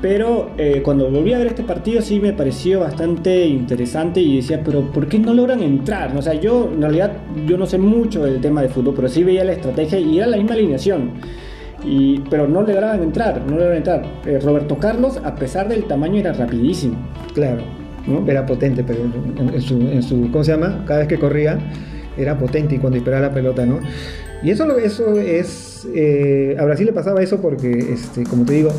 [0.01, 4.63] Pero eh, cuando volví a ver este partido sí me pareció bastante interesante y decía,
[4.65, 6.17] pero ¿por qué no logran entrar?
[6.17, 7.13] O sea, yo en realidad
[7.47, 10.27] yo no sé mucho del tema de fútbol, pero sí veía la estrategia y era
[10.27, 11.11] la misma alineación.
[11.85, 14.07] Y, pero no lograban entrar, no lograban entrar.
[14.25, 16.97] Eh, Roberto Carlos, a pesar del tamaño, era rapidísimo.
[17.35, 17.63] Claro,
[18.07, 18.27] ¿no?
[18.31, 20.83] Era potente, pero en, en su, en su, ¿cómo se llama?
[20.87, 21.59] Cada vez que corría
[22.17, 23.81] era potente y cuando disparaba la pelota, ¿no?
[24.43, 28.71] Y eso, eso es, eh, a Brasil le pasaba eso porque, este, como te digo,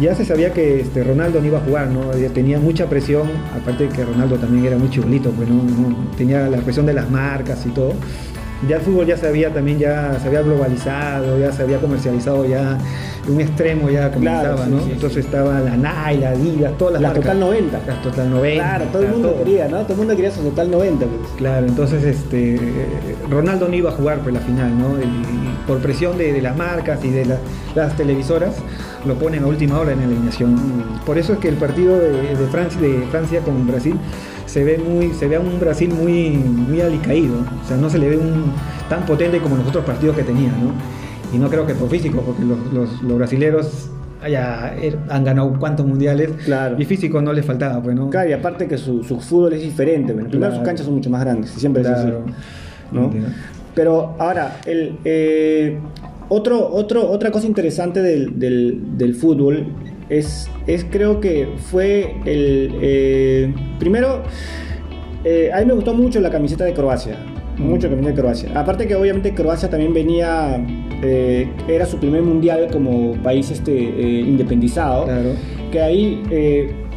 [0.00, 2.10] ya se sabía que este, Ronaldo no iba a jugar, ¿no?
[2.32, 5.48] Tenía mucha presión, aparte de que Ronaldo también era muy chibolito, pues.
[5.48, 5.64] No-
[6.16, 7.92] Tenía la presión de las marcas y todo.
[8.68, 12.46] Ya el fútbol ya se había también, ya se había globalizado, ya se había comercializado,
[12.46, 12.78] ya
[13.28, 14.78] un extremo ya comenzaba, sí, ¿no?
[14.78, 14.92] sí, sí.
[14.92, 17.24] Entonces estaba la Nike, la Adidas, todas las La marcas.
[17.24, 17.80] Total 90.
[17.86, 18.64] Las Total 90.
[18.64, 19.38] Claro, todo el mundo todo.
[19.44, 19.78] quería, ¿no?
[19.82, 21.06] Todo el mundo quería su Total 90.
[21.06, 21.30] Pues.
[21.36, 22.58] Claro, entonces este,
[23.30, 24.98] Ronaldo no iba a jugar por la final, ¿no?
[24.98, 27.38] Y, y por presión de, de las marcas y de la-
[27.74, 28.54] las televisoras,
[29.04, 30.56] lo ponen a última hora en la eliminación.
[31.04, 33.96] Por eso es que el partido de, de Francia, de Francia con Brasil
[34.54, 37.98] se ve muy, se ve a un Brasil muy, muy alicaído, o sea, no se
[37.98, 38.52] le ve un
[38.88, 40.70] tan potente como los otros partidos que tenía, ¿no?
[41.34, 43.90] Y no creo que por físico, porque los, los, los brasileros
[44.30, 46.76] ya er- han ganado cuantos mundiales Claro.
[46.78, 48.10] y físico no les faltaba, pues, ¿no?
[48.10, 50.12] Claro, y aparte que su, su fútbol es diferente.
[50.12, 50.60] bueno, Primero Claro.
[50.62, 52.08] sus canchas son mucho más grandes, siempre es así.
[52.92, 53.06] ¿no?
[53.06, 53.30] Entiendo.
[53.74, 55.78] Pero ahora, el, eh,
[56.28, 59.66] otro, otro, otra cosa interesante del, del- del fútbol
[60.08, 62.72] es, es creo que fue el...
[62.80, 64.22] eh, primero,
[65.24, 67.16] eh, a mí me gustó mucho la camiseta de Croacia.
[67.56, 68.50] Mucho la camiseta de Croacia.
[68.54, 70.64] Aparte que obviamente Croacia también venía...
[71.02, 75.30] eh, era su primer mundial como país este, independizado Claro.
[75.70, 76.22] que ahí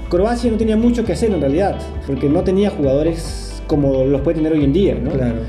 [0.09, 4.37] Croacia no tenía mucho que hacer en realidad, porque no tenía jugadores como los puede
[4.37, 5.11] tener hoy en día, ¿no?
[5.11, 5.39] Claro.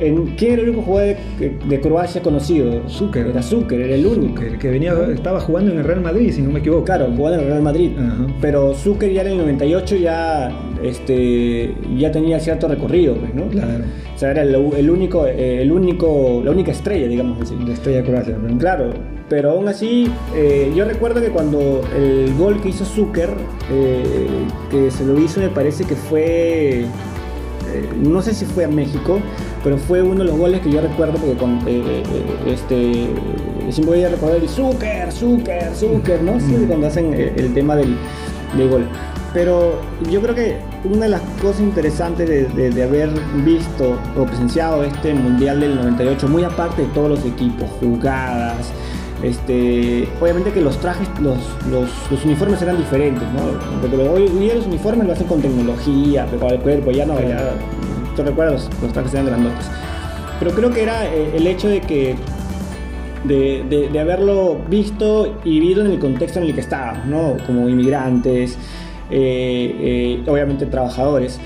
[0.00, 2.88] En, ¿Quién era el único jugador de, de Croacia conocido?
[2.88, 3.26] Zucker.
[3.28, 4.40] Era Zucker, era el único.
[4.40, 6.84] Zucker, que venía, estaba jugando en el Real Madrid, si no me equivoco.
[6.84, 7.92] Claro, jugaba en el Real Madrid.
[7.98, 8.26] Ajá.
[8.40, 10.50] Pero Zucker ya en el 98 ya,
[10.82, 13.48] este, ya tenía cierto recorrido, pues, ¿no?
[13.48, 13.84] Claro.
[14.14, 17.54] O sea, era el, el único, eh, el único, la única estrella, digamos así.
[17.64, 18.36] De Estrella Croacia.
[18.36, 18.58] ¿no?
[18.58, 18.92] Claro,
[19.28, 23.30] pero aún así, eh, yo recuerdo que cuando el gol que hizo Zucker,
[23.70, 24.26] eh,
[24.70, 26.86] que se lo hizo, me parece que fue, eh,
[28.02, 29.20] no sé si fue a México,
[29.64, 32.02] pero fue uno de los goles que yo recuerdo porque con, eh, eh,
[32.46, 33.08] este,
[33.72, 36.38] siempre voy a recordar el Zucker, Zucker, Zucker, ¿no?
[36.40, 37.96] Sí, cuando hacen eh, el tema del,
[38.56, 38.86] del gol.
[39.34, 39.74] Pero
[40.10, 43.10] yo creo que una de las cosas interesantes de, de- de haber
[43.44, 48.70] visto o presenciado este Mundial del 98, muy aparte de todos los equipos, jugadas,
[49.22, 51.36] este, obviamente que los trajes, los,
[51.70, 53.80] los, los uniformes eran diferentes, ¿no?
[53.80, 57.52] Porque hoy día los uniformes lo hacen con tecnología, preparar el cuerpo, ya no, ya,
[58.22, 59.66] te recuerdas, los, trajes eran grandotes.
[60.38, 62.16] Pero creo que era eh, el hecho de que
[63.24, 67.36] de, de- de haberlo visto y vivido en el contexto en el que estábamos, ¿no?
[67.46, 68.56] Como inmigrantes,
[69.10, 71.40] eh, eh, obviamente trabajadores.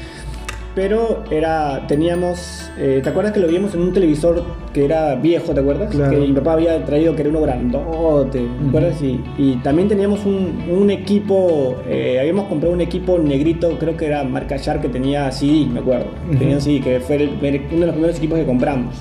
[0.75, 5.53] Pero era, teníamos, eh, ¿te acuerdas que lo vimos en un televisor que era viejo,
[5.53, 5.91] ¿te acuerdas?
[5.95, 6.11] Claro.
[6.13, 9.03] Que mi papá había traído que era uno grandote, ¿te acuerdas?
[9.03, 14.07] Y, y también teníamos un, un equipo, eh, habíamos comprado un equipo negrito, creo que
[14.07, 16.07] era marca Shark, que tenía CD, me acuerdo.
[16.31, 16.39] Ujú.
[16.39, 17.31] Tenía CD, que fue el-
[17.71, 18.95] uno de los primeros equipos que compramos.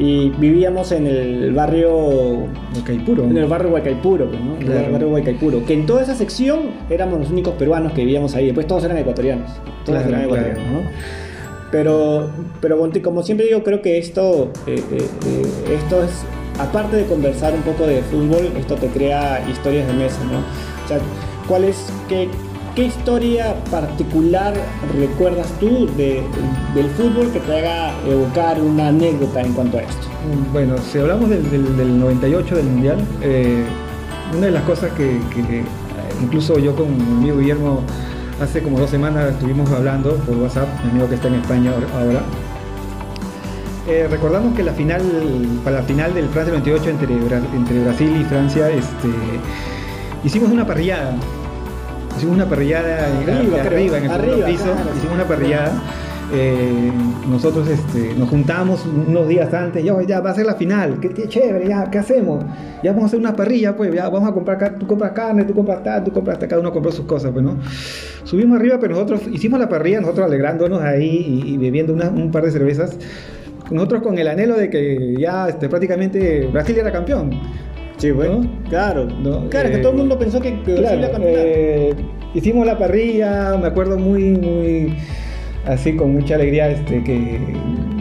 [0.00, 3.24] Y vivíamos en el barrio Ok, puro.
[3.24, 4.54] en el barrio Huaycaipuro, pues, ¿no?
[4.56, 4.86] En Claro.
[4.86, 5.64] el barrio Huaycaipuro.
[5.64, 8.46] Que en toda esa sección éramos los únicos peruanos que vivíamos ahí.
[8.46, 9.50] Después todos eran ecuatorianos.
[9.84, 10.42] Todos Claro, eran claro.
[10.46, 10.90] ecuatorianos, ¿no?
[11.70, 12.28] Pero,
[12.60, 16.10] pero como siempre digo, creo que esto, eh, eh, eh, esto es,
[16.58, 20.38] aparte de conversar un poco de fútbol, esto te crea historias de mesa, ¿no?
[20.38, 20.98] O sea,
[21.46, 21.76] ¿cuál es,
[22.08, 22.28] qué,
[22.74, 24.54] qué historia particular
[24.98, 26.22] recuerdas tú de-
[26.74, 30.06] del fútbol que te haga evocar una anécdota en cuanto a esto?
[30.52, 33.62] Bueno, si hablamos del, del- del 98 del Mundial, eh,
[34.34, 35.62] una de las cosas que, que,
[36.22, 37.82] incluso yo con mi Guillermo
[38.40, 42.22] hace como dos semanas estuvimos hablando por WhatsApp, mi amigo que está en España ahora-.
[43.86, 45.02] Eh, recordamos que la final,
[45.64, 47.14] para la final del Francia 98 entre,
[47.56, 49.08] entre Brasil y Francia, este,
[50.24, 51.14] hicimos una parrillada.
[52.16, 53.66] Hicimos una parrillada en- Arriba, creo.
[53.66, 54.90] arriba en el piso, claro.
[54.96, 55.72] hicimos una parrillada.
[56.30, 56.92] Eh,
[57.30, 61.08] nosotros este, nos juntamos unos días antes, ya, ya va a ser la final, qué,
[61.10, 62.44] qué chévere, ya, ¿qué hacemos?
[62.82, 65.54] Ya vamos a hacer una parrilla, pues, ya vamos a comprar, tú compras carne, tú
[65.54, 67.56] compras tal, tú compras tal, cada uno compró sus cosas, pues, ¿no?
[68.24, 72.30] Subimos arriba, pero nosotros hicimos la parrilla, nosotros alegrándonos ahí y, y bebiendo una- un
[72.30, 72.98] par de cervezas,
[73.70, 77.30] nosotros con el anhelo de que ya este, prácticamente Brasil era campeón.
[77.96, 78.68] Sí, bueno, ¿No?
[78.68, 79.06] claro.
[79.06, 81.42] No, claro, que eh, todo el mundo pensó que, que Brasil Claro, iba a campeonar.
[81.46, 81.94] eh,
[82.34, 84.94] hicimos la parrilla, me acuerdo muy, muy
[85.68, 87.38] así con mucha alegría este, que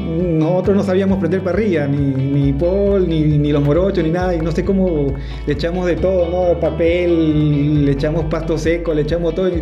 [0.07, 4.39] nosotros no sabíamos prender parrilla, ni, ni Paul, ni, ni los morochos, ni nada, y
[4.39, 5.13] no sé cómo
[5.45, 6.59] le echamos de todo, ¿no?
[6.59, 9.61] Papel, le echamos pasto seco, le echamos todo, y,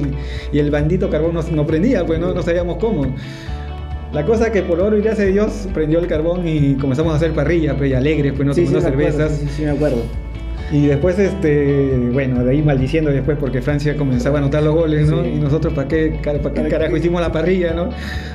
[0.53, 3.05] y el bandito carbón no, no prendía, pues no, no sabíamos cómo.
[4.13, 7.17] La cosa que por oro y gracias a Dios prendió el carbón y comenzamos a
[7.17, 9.37] hacer parrilla, pues y alegres, pues nos Sí, sí, tomando acuerdo, cervezas.
[9.39, 10.03] sí, sí, me acuerdo.
[10.71, 15.07] Y después, este, bueno, de ahí maldiciendo después porque Francia comenzaba a anotar los goles,
[15.09, 15.23] ¿no?
[15.23, 15.29] Sí.
[15.35, 17.89] Y nosotros, ¿para qué, cara- pa' qué ¿Para carajo hicimos la parrilla, ¿no?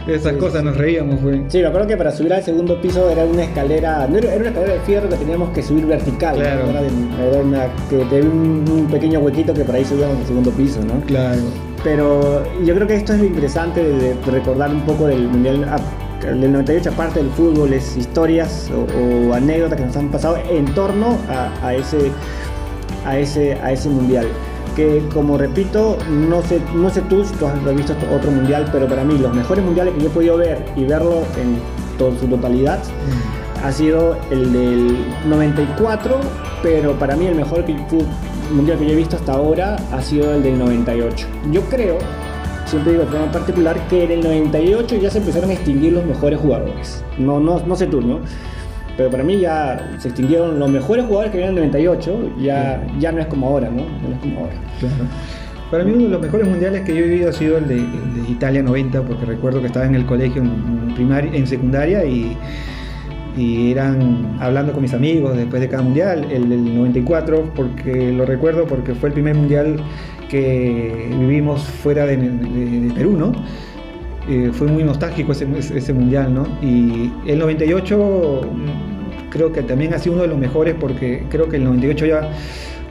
[0.06, 1.40] Esas Sí, cosas sí, nos reíamos, pues.
[1.48, 4.38] Sí, me acuerdo que para subir al segundo piso era una escalera, no era, era
[4.42, 6.36] una escalera de fierro que teníamos que subir vertical.
[6.36, 6.42] ¿no?
[6.42, 6.70] Claro.
[6.70, 6.88] Era, de-
[7.30, 10.80] era una, que tenía un, un pequeño huequito que por ahí subíamos al segundo piso,
[10.84, 11.00] ¿no?
[11.06, 11.40] Claro.
[11.82, 15.64] Pero yo creo que esto es lo interesante de, de recordar un poco del Mundial
[15.68, 15.78] ah,
[16.26, 20.66] del 98, aparte del fútbol, es historias o, o anécdotas que nos han pasado en
[20.74, 22.10] torno a, a ese,
[23.06, 24.26] a, ese, a ese Mundial.
[24.76, 28.86] Que como repito, no sé, no sé tú si tú has visto otro Mundial, pero
[28.86, 31.58] para mí los mejores Mundiales que yo he podido ver y verlo en
[31.98, 32.78] toda su totalidad
[33.64, 34.96] ha sido el del
[35.28, 36.16] 94,
[36.62, 37.76] pero para mí el mejor que-
[38.54, 41.26] mundial que yo he visto hasta ahora ha sido el del 98.
[41.52, 41.98] Yo creo,
[42.70, 46.04] siempre digo de forma particular, que en el 98 ya se empezaron a extinguir los
[46.04, 47.04] mejores jugadores.
[47.18, 48.20] No, no, no sé tú, ¿no?
[48.96, 52.86] Pero para mí ya se extinguieron los mejores jugadores que vienen en el 98, ya,
[52.98, 53.82] ya no es como ahora, ¿no?
[53.82, 54.54] No es como ahora.
[54.78, 55.04] Claro.
[55.70, 57.76] Para mí uno de los mejores mundiales que yo he vivido ha sido el de,
[57.76, 62.04] el de Italia 90, porque recuerdo que estaba en el colegio en, primaria, en secundaria
[62.04, 62.36] y,
[63.36, 68.26] y eran hablando con mis amigos después de cada mundial, el del 94, porque lo
[68.26, 69.76] recuerdo porque fue el primer mundial
[70.30, 72.16] que vivimos fuera de,
[72.94, 73.32] Perú, ¿no?
[74.28, 76.46] Eh, fue muy nostálgico ese, ese mundial, ¿no?
[76.62, 81.48] Y el 98 mm, creo que también ha sido uno de los mejores porque creo
[81.48, 82.30] que el 98 ya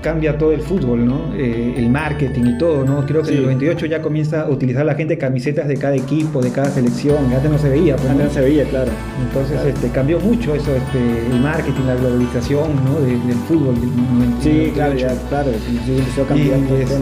[0.01, 1.33] cambia todo el fútbol, ¿no?
[1.35, 3.05] Eh, el marketing y todo, ¿no?
[3.05, 6.41] Creo que en el 98 ya comienza a utilizar la gente camisetas de cada equipo,
[6.41, 8.31] de cada selección, ya antes no se veía, pues, Antes ¿no?
[8.33, 8.91] se veía, claro.
[9.27, 9.69] Entonces Claro.
[9.69, 12.99] este, cambió mucho eso, este, el marketing, la globalización, ¿no?
[13.01, 13.75] De- del fútbol.
[13.79, 15.07] del 90, Sí, claro, 98.
[15.21, 15.51] ya, claro.
[15.51, 16.97] Empezó a cambiar este,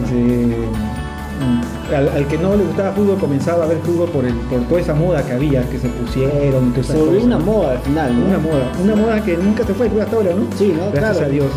[1.96, 4.82] al, al que no le gustaba fútbol comenzaba a ver fútbol por, el, por toda
[4.82, 8.26] esa moda que había, que se pusieron Se volvió una moda al final, ¿no?
[8.26, 10.46] Una moda, una moda que nunca se fue hasta ahora, ¿no?
[10.58, 10.92] Sí, ¿no?
[10.92, 11.26] Gracias Claro.
[11.28, 11.48] a Dios.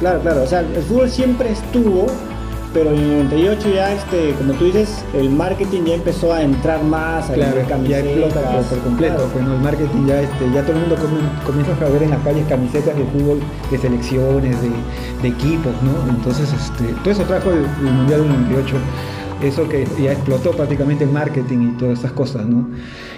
[0.00, 0.42] Claro, claro.
[0.42, 2.06] O sea, el fútbol siempre estuvo,
[2.72, 6.82] pero en el 98 ya, este, como tú dices, el marketing ya empezó a entrar
[6.84, 8.04] más, a Claro, ya camisetas.
[8.04, 9.30] explota por, completo, Claro.
[9.32, 9.54] pues, ¿no?
[9.54, 10.96] el marketing ya, este, ya todo el mundo
[11.44, 14.70] comienza a ver en las calles camisetas de fútbol, de selecciones, de,
[15.22, 16.10] de equipos, ¿no?
[16.12, 18.76] Entonces, este, todo eso trajo el, el Mundial del 98,
[19.42, 22.68] eso que ya explotó prácticamente el marketing y todas esas cosas, ¿no?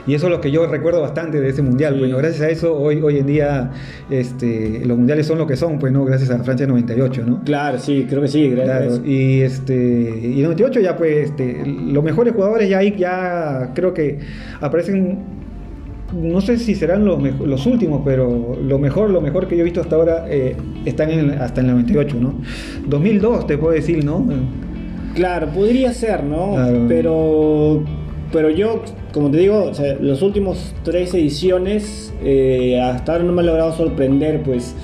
[0.06, 2.74] Y eso es lo que yo recuerdo bastante de ese Mundial, bueno, gracias a eso
[2.76, 3.70] hoy, hoy en día
[4.10, 6.04] este, los Mundiales son lo que son, pues, ¿no?
[6.04, 7.42] Gracias a Francia 98, ¿no?
[7.44, 8.48] Claro, sí, creo que sí.
[8.48, 9.04] gracias a Claro, eso.
[9.04, 9.74] y este
[10.22, 14.18] y en el 98 ya pues este, los mejores jugadores ya ahí ya creo que
[14.60, 15.18] aparecen
[16.12, 19.64] no sé si serán los, los últimos, pero lo mejor, lo mejor que yo he
[19.64, 22.34] visto hasta ahora eh, están en hasta en el 98, ¿no?
[22.88, 24.26] 2002 te puedo decir, ¿no?
[25.14, 26.54] Claro, podría ser, ¿no?
[26.54, 26.84] Claro.
[26.88, 27.84] Pero,
[28.32, 33.32] pero yo, como te digo, o sea, los últimos tres ediciones eh, hasta ahora no
[33.32, 34.74] me ha logrado sorprender, pues.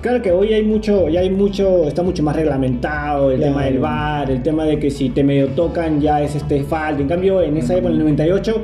[0.00, 3.52] Claro que hoy hay mucho, ya hay mucho, está mucho más reglamentado el Claro.
[3.54, 7.00] tema del VAR, el tema de que si te medio tocan ya es este falta.
[7.00, 8.60] En cambio, en esa época, en el 98,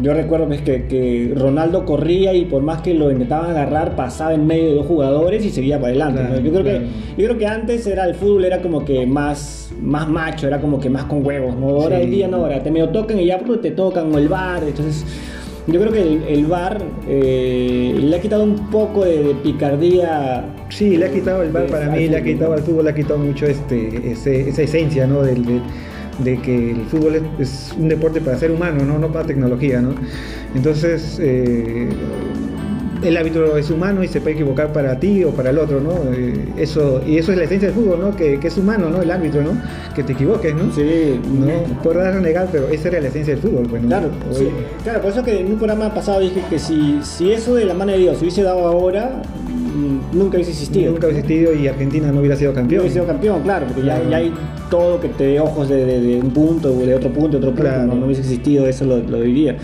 [0.00, 4.32] yo recuerdo pues, que, que Ronaldo corría y por más que lo intentaban agarrar, pasaba
[4.34, 6.20] en medio de dos jugadores y seguía para adelante.
[6.20, 6.40] Claro, ¿no?
[6.42, 6.78] Yo creo claro.
[6.78, 10.60] que yo creo que antes era el fútbol era como que más, más macho, era
[10.60, 11.68] como que más con huevos, ¿no?
[11.68, 12.04] Ahora Sí.
[12.04, 15.04] el día no, ahora te medio tocan y ya te tocan o el bar, entonces
[15.66, 20.44] yo creo que el, el bar eh, le ha quitado un poco de, de picardía.
[20.70, 22.94] Sí, le ha quitado el bar para mí, le ha quitado al fútbol, le ha
[22.94, 25.22] quitado mucho este, ese- esa esencia, ¿no?
[25.22, 25.60] Del, de,
[26.24, 28.98] de que el fútbol es, es un deporte para ser humano, ¿no?
[28.98, 29.94] No para tecnología, ¿no?
[30.54, 31.88] Entonces, eh,
[33.02, 35.92] el árbitro es humano y se puede equivocar para ti o para el otro, ¿no?
[36.12, 38.16] Eh, eso, y eso es la esencia del fútbol, ¿no?
[38.16, 39.00] Que, que es humano, ¿no?
[39.02, 39.50] El árbitro, ¿no?
[39.94, 40.72] Que te equivoques, ¿no?
[40.72, 43.88] Sí, No, podrás renegar, pero esa era la esencia del fútbol, pues, ¿no?
[43.88, 44.48] Claro, sí,
[44.82, 47.74] claro, por eso que en un programa pasado dije que si, si eso de la
[47.74, 50.90] mano de Dios se hubiese dado ahora, mm, nunca hubiese existido.
[50.92, 52.80] Nunca hubiese existido y Argentina no hubiera sido campeón.
[52.80, 54.10] hubiese sido campeón, claro, porque ya, Claro.
[54.10, 54.34] ya hay
[54.70, 57.50] todo que te dé ojos de, de- de un punto, de otro punto, de otro
[57.50, 57.86] punto, Claro.
[57.86, 59.56] no, no hubiese existido, eso lo, lo diría.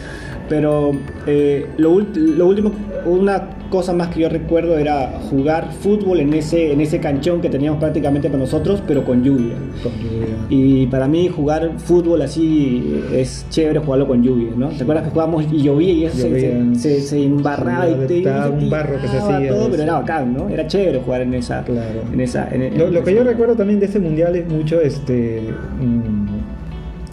[0.48, 0.92] Pero
[1.26, 2.72] eh, lo, lo último,
[3.06, 7.48] una cosa más que yo recuerdo era jugar fútbol en ese, en ese canchón que
[7.48, 9.54] teníamos prácticamente para nosotros, pero con lluvia.
[9.82, 10.36] Con lluvia.
[10.48, 14.68] Y para mí jugar fútbol así es chévere jugarlo con lluvia, ¿no?
[14.68, 16.74] ¿Te acuerdas que jugábamos y llovía y eso se- Llovía.
[16.78, 19.94] se, se, se embarraba y te Estaba un barro que se hacía, todo, pero era
[19.94, 20.48] bacán, ¿no?
[20.48, 22.02] Era chévere jugar en esa Claro.
[22.12, 24.80] en esa en- en Lo, lo que yo recuerdo también de ese mundial es mucho,
[24.80, 25.42] este,
[25.80, 26.13] mm,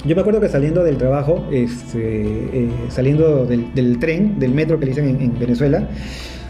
[0.06, 4.80] yo me acuerdo que saliendo del trabajo, este, eh, saliendo del, del tren, del metro
[4.80, 5.88] que le dicen en, en Venezuela,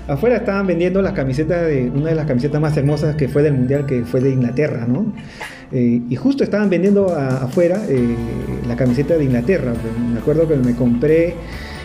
[0.07, 3.53] afuera estaban vendiendo las camisetas de una de las camisetas más hermosas que fue del
[3.53, 5.05] mundial, que fue de Inglaterra, ¿no?
[5.73, 8.15] Eh, y justo estaban vendiendo a- afuera eh,
[8.67, 9.71] la camiseta de Inglaterra.
[9.73, 11.35] pues, Me acuerdo que me compré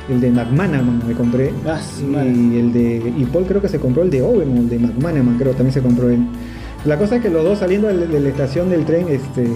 [0.08, 1.50] el de McManaman me compré.
[1.66, 3.12] Ah, sí, y el de.
[3.18, 5.72] Y Paul creo que se compró el de Owen o el de McManaman, creo también
[5.72, 6.20] se compró él.
[6.84, 9.48] La cosa es que los dos saliendo de, la estación del tren, este,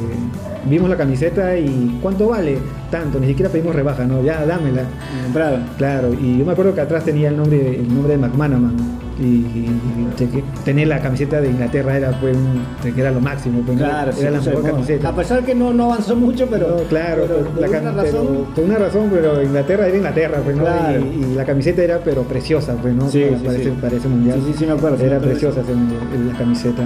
[0.64, 2.58] vimos la camiseta y ¿cuánto vale?
[2.90, 4.22] Tanto, ni siquiera pedimos rebaja, ¿no?
[4.22, 4.82] Ya dámela.
[5.24, 5.58] Comprado.
[5.78, 8.76] Claro, y yo me acuerdo que atrás tenía el nombre, el nombre de McManaman.
[9.20, 12.64] Y, y tener la camiseta de Inglaterra era pues un-
[12.98, 13.76] era lo máximo, pues.
[13.76, 15.08] Claro, sí, era la o sea, mejor camiseta.
[15.10, 16.68] A pesar que no, no avanzó mucho, pero.
[16.68, 18.26] No, claro, pero por por la una razón.
[18.26, 20.62] pero- por una razón, pero Inglaterra era Inglaterra, pues, ¿no?
[20.64, 21.00] Claro.
[21.00, 23.10] Y, y la camiseta era pero preciosa, pues, ¿no?
[23.10, 23.60] Sí, para, sí, para sí.
[23.62, 24.38] ese, para ese mundial.
[24.40, 26.82] Sí, sí, sí, me acuerdo, sí, me Era acuerdo de preciosa ese la camiseta.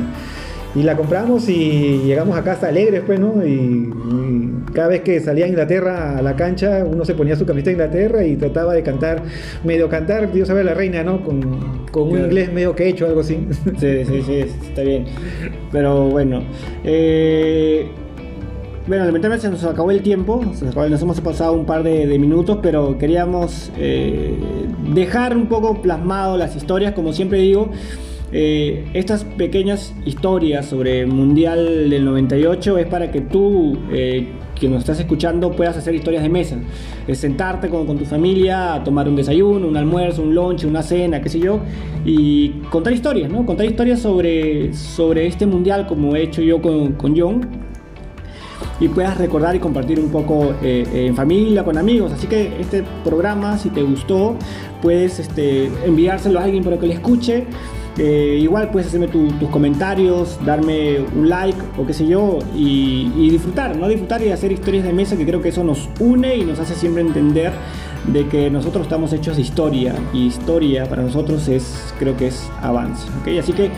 [0.74, 3.46] Y la compramos y llegamos a casa alegres, pues, ¿no?
[3.46, 7.46] Y, y cada vez que salía a Inglaterra a la cancha, uno se ponía su
[7.46, 9.22] camiseta de Inglaterra y trataba de cantar,
[9.62, 11.22] medio cantar, Dios sabe la reina, ¿no?
[11.22, 13.46] Con, con un inglés medio que hecho, algo así.
[13.78, 15.06] Sí, sí, sí, está bien.
[15.70, 16.42] Pero bueno.
[16.82, 17.86] eh,
[18.86, 20.42] bueno, lamentablemente se nos acabó el tiempo.
[20.44, 24.36] nos, hemos pasado un par de, de minutos, pero queríamos eh,
[24.92, 27.70] dejar un poco plasmado las historias, como siempre digo.
[28.36, 34.26] Eh, estas pequeñas historias sobre el Mundial del 98 es para que tú, eh,
[34.58, 36.56] que nos estás escuchando, puedas hacer historias de mesa.
[37.06, 41.22] Es sentarte con, con tu familia tomar un desayuno, un almuerzo, un lunch, una cena,
[41.22, 41.60] qué sé yo,
[42.04, 43.46] y contar historias, ¿no?
[43.46, 47.40] Contar historias sobre, sobre este Mundial como he hecho yo con, con John
[48.80, 52.10] y puedas recordar y compartir un poco eh, en familia, con amigos.
[52.10, 54.36] Así que este programa, si te gustó,
[54.82, 57.46] puedes este, enviárselo a alguien para que lo escuche.
[57.96, 63.12] Eh, igual puedes hacerme tu- tus comentarios, darme un like o qué sé yo y,
[63.16, 63.86] y disfrutar, ¿no?
[63.88, 66.74] Disfrutar y hacer historias de mesa que creo que eso nos une y nos hace
[66.74, 67.52] siempre entender
[68.12, 72.48] de que nosotros estamos hechos de historia y historia para nosotros es, creo que es
[72.60, 73.38] avance, ¿ok?
[73.38, 73.70] Así que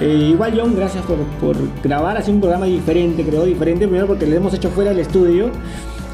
[0.00, 4.24] eh, igual John, gracias por, por grabar así un programa diferente, creo, diferente, primero porque
[4.26, 5.50] lo hemos hecho fuera del estudio,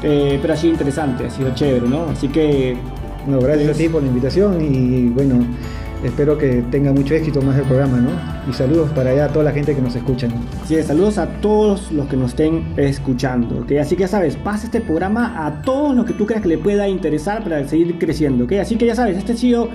[0.03, 2.05] eh, pero ha sido interesante, ha sido chévere, ¿no?
[2.05, 2.75] Así que
[3.27, 5.35] No, gracias a ti por la invitación y bueno,
[6.03, 8.09] espero que tenga mucho éxito más el programa, ¿no?
[8.49, 10.27] Y saludos para allá a toda la gente que nos escucha.
[10.65, 13.73] Sí, saludos a todos los que nos estén escuchando, ¿ok?
[13.81, 16.57] Así que ya sabes, pasa este programa a todos los que tú creas que le
[16.57, 18.53] pueda interesar para seguir creciendo, ¿ok?
[18.61, 19.69] Así que ya sabes, este ha sido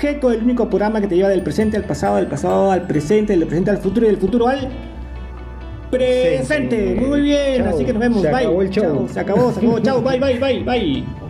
[0.00, 3.36] GECO, el único programa que te lleva del presente al pasado, del pasado al presente,
[3.36, 4.68] del presente al futuro y del futuro al
[5.90, 6.94] presente.
[7.00, 7.74] Muy bien, Chao.
[7.74, 8.36] así que nos vemos, Se bye.
[8.38, 8.84] acabó el show.
[8.84, 11.25] Chao, se acabó, se acabó, chao, bye, bye, bye, bye.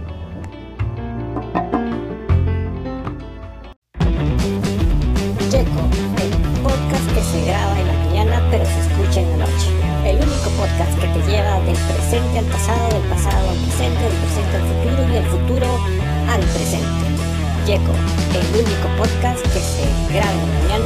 [19.06, 20.85] Podcast que se graba mañana